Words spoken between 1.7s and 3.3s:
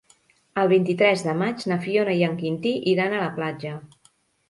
na Fiona i en Quintí iran a